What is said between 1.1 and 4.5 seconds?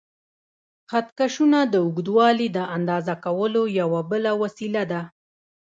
کشونه د اوږدوالي د اندازه کولو یوه بله